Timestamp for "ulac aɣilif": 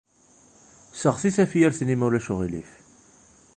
2.07-2.71